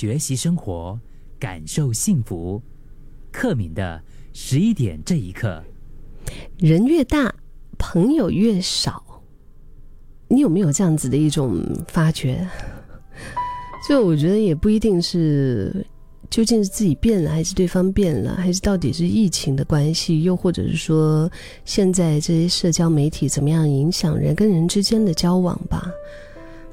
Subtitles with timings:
[0.00, 0.98] 学习生活，
[1.38, 2.62] 感受幸福。
[3.30, 5.62] 克敏的十一点这一刻，
[6.56, 7.34] 人越大，
[7.76, 9.04] 朋友越少。
[10.26, 12.48] 你有没有这样子的一种发觉？
[13.86, 15.84] 就我觉得也不一定是
[16.30, 21.30] 究竟是自己变了，还是对方变了，还是到底是疫情的关系，又或者是说
[21.66, 25.92] 现在这些社交媒体怎么样影响人跟人之间的交往吧？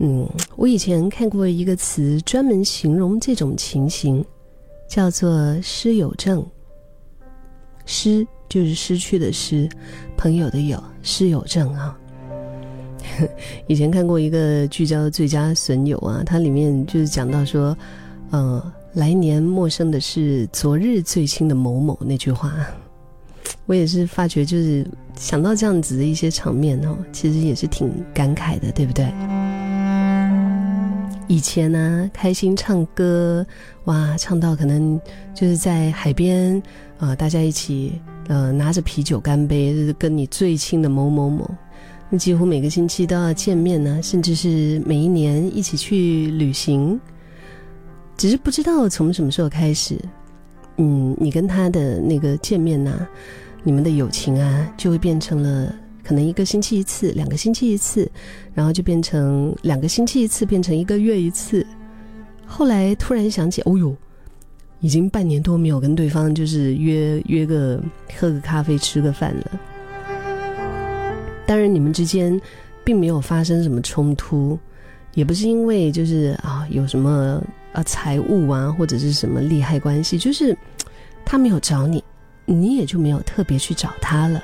[0.00, 4.24] 嗯，我以前看过一个词，专门形容这种情形，
[4.88, 5.30] 叫做
[5.60, 6.46] “失友症”。
[7.84, 9.68] 失就是失去的失，
[10.16, 11.98] 朋友的友，失友症啊。
[13.66, 17.76] 以前看过一个剧叫《最佳损友》啊，它里面就是讲到说，
[18.30, 22.54] 呃，来年陌生的是昨日最亲的某某那句话，
[23.66, 24.86] 我也是发觉，就是
[25.16, 29.06] 想到这样子的一些场面哦，其实也是挺感慨的，对不对？
[31.28, 33.46] 以前呢，开心唱歌，
[33.84, 34.98] 哇，唱到可能
[35.34, 36.60] 就是在海边
[36.98, 41.48] 啊，大家一起呃拿着啤酒干杯，跟你最亲的某某某。
[42.08, 46.98] 那几乎每个星期都要见面呢，甚至是每一年一起去旅行。
[48.16, 49.96] 只是不知道从什么时候开始，
[50.78, 53.06] 嗯，你跟他的那个见面呐，
[53.62, 55.74] 你们的友情啊，就会变成了
[56.08, 58.10] 可能一个星期一次，两个星期一次，
[58.54, 61.66] 然后就变成两个星期一次，变成一个月一次。
[62.46, 63.94] 后来突然想起，哦呦，
[64.80, 67.78] 已经半年多没有跟对方就是约约个
[68.18, 69.60] 喝个咖啡、吃个饭了。
[71.46, 72.40] 当然，你们之间
[72.82, 74.58] 并没有发生什么冲突，
[75.12, 77.38] 也不是因为就是啊有什么
[77.74, 80.56] 啊财务啊或者是什么利害关系，就是
[81.22, 82.02] 他没有找你，
[82.46, 84.42] 你也就没有特别去找他了。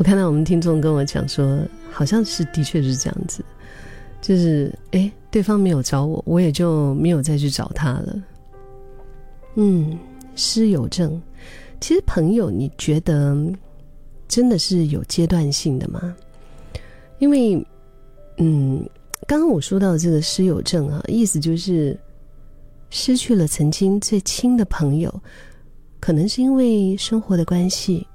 [0.00, 3.44] 我看到我们听众跟我讲说，好像是的确是这样子，
[4.22, 8.16] 就是哎，对方没有找我，我也就没有再去找他了。
[9.56, 9.98] 嗯，
[10.36, 11.20] 师友症。
[11.80, 13.36] 其实朋友，你觉得
[14.26, 16.16] 真的是有阶段性的吗？
[17.18, 17.54] 因为，
[18.38, 18.82] 嗯，
[19.26, 21.94] 刚刚我说到这个失友症啊，意思就是
[22.88, 25.14] 失去了曾经最亲的朋友，
[26.00, 28.06] 可能是因为生活的关系，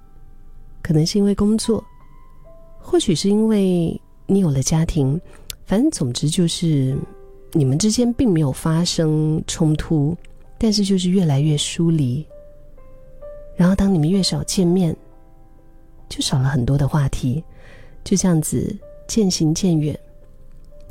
[0.85, 1.83] 可能是因为工作，
[2.77, 5.19] 或许是因为你有了家庭，
[5.65, 6.95] 反正总之就是
[7.53, 10.15] 你们之间并没有发生冲突，
[10.59, 12.23] 但是就是越来越疏离。
[13.55, 14.95] 然后，当你们越少见面，
[16.07, 17.43] 就少了很多的话题，
[18.03, 19.99] 就这样子渐行渐远。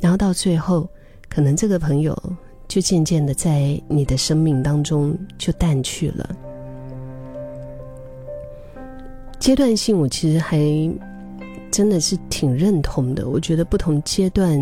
[0.01, 0.85] 然后到最后，
[1.29, 2.21] 可能这个朋友
[2.67, 6.35] 就渐渐的在你的生命当中就淡去了。
[9.39, 10.57] 阶段性，我其实还
[11.71, 13.27] 真的是挺认同的。
[13.27, 14.59] 我觉得不同阶段，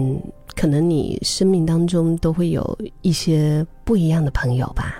[0.55, 4.95] 可能你生命当中都会有一些不一样的朋友吧。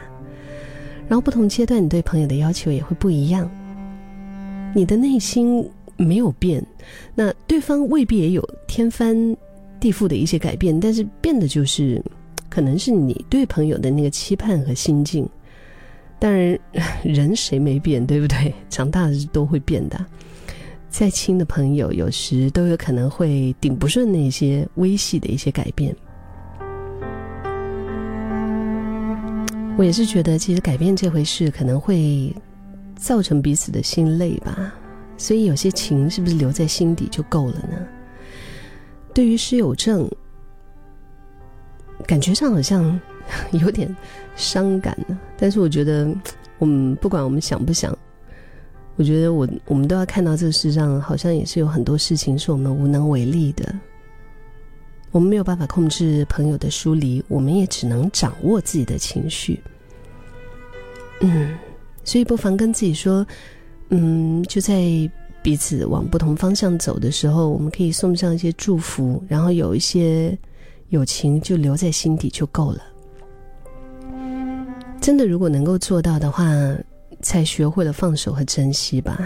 [1.08, 3.50] 然后不同阶段，你对朋友的要求也会不一样。
[4.74, 6.66] 你的内心没有变，
[7.14, 9.16] 那对方未必也有天翻
[9.80, 12.02] 地覆的一些改变，但是变的就是，
[12.50, 15.28] 可能是你对朋友的那个期盼和心境。
[16.24, 16.58] 当然，
[17.04, 18.56] 人谁没变，对不对？
[18.72, 20.06] 长大了都会变的。
[20.88, 25.94] 再亲的朋友，有时都有可能会顶不顺那些微细的一些改变。
[29.78, 32.34] 我也是觉得，其实改变这回事可能会
[32.96, 34.74] 造成彼此的心累吧，
[35.18, 37.86] 所以有些情是不是留在心底就够了呢？
[39.14, 40.10] 对于失友症，
[42.08, 42.98] 感觉上好像
[43.52, 43.94] 有点
[44.36, 45.20] 伤感呢。
[45.38, 46.08] 但是我觉得，
[46.60, 47.98] 我们不管我们想不想，
[48.96, 53.74] 我觉得我我们都要看到这个世上好像也是有很多事情是我们无能为力的。
[55.12, 59.60] 我们没有办法控制朋友的疏离，我们也只能掌握自己的情绪。
[61.22, 61.56] 嗯，
[62.04, 63.24] 所以不妨跟自己说，
[63.90, 64.82] 嗯，就在
[65.44, 70.36] 彼此往不同方向走的时候，我们可以送上一些祝福，然后有一些
[70.90, 72.82] 友情就留在心底就够了。
[75.04, 76.46] 真的，如果能够做到的话，
[77.22, 79.20] 才学会了放手和珍惜吧。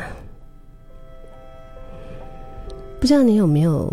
[2.99, 3.87] 不知道你有没有？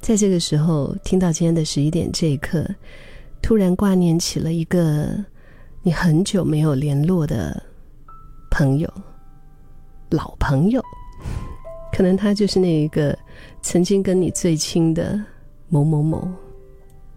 [0.00, 2.66] 在这个时候，听到今天的十一点这一刻，
[3.42, 5.14] 突然挂念起了一个
[5.82, 7.62] 你很久没有联络的
[8.50, 8.90] 朋友，
[10.08, 10.82] 老朋友，
[11.92, 13.14] 可能他就是那一个
[13.60, 15.22] 曾经跟你最亲的
[15.68, 16.26] 某某某。